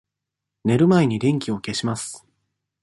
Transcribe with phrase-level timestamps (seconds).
[0.65, 2.25] 寝る前に電気を消します。